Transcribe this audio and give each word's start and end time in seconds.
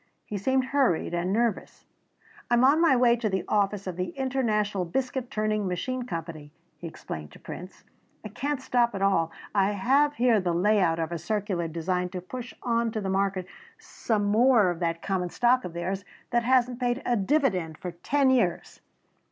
He 0.25 0.35
seemed 0.39 0.63
hurried 0.73 1.13
and 1.13 1.31
nervous. 1.31 1.85
"I 2.49 2.55
am 2.55 2.63
on 2.63 2.81
my 2.81 2.95
way 2.95 3.15
to 3.17 3.29
the 3.29 3.45
office 3.47 3.85
of 3.85 3.97
the 3.97 4.07
International 4.17 4.83
Biscuit 4.83 5.29
Turning 5.29 5.67
Machine 5.67 6.07
Company," 6.07 6.51
he 6.79 6.87
explained 6.87 7.31
to 7.33 7.39
Prince. 7.39 7.83
"I 8.25 8.29
can't 8.29 8.63
stop 8.63 8.95
at 8.95 9.03
all. 9.03 9.29
I 9.53 9.73
have 9.73 10.15
here 10.15 10.39
the 10.39 10.55
layout 10.55 10.97
of 10.97 11.11
a 11.11 11.19
circular 11.19 11.67
designed 11.67 12.13
to 12.13 12.19
push 12.21 12.51
on 12.63 12.89
to 12.93 12.99
the 12.99 13.09
market 13.09 13.45
some 13.77 14.23
more 14.25 14.71
of 14.71 14.79
that 14.79 15.03
common 15.03 15.29
stock 15.29 15.63
of 15.63 15.73
theirs 15.73 16.03
that 16.31 16.41
hasn't 16.41 16.79
paid 16.79 17.03
a 17.05 17.15
dividend 17.15 17.77
for 17.77 17.91
ten 17.91 18.31
years." 18.31 18.81